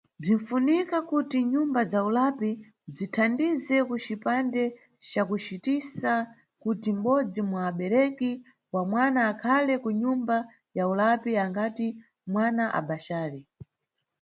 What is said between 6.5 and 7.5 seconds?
kuti mʼbodzi